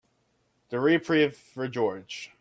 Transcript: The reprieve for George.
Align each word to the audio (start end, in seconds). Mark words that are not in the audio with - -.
The 0.69 0.79
reprieve 0.79 1.37
for 1.37 1.67
George. 1.67 2.31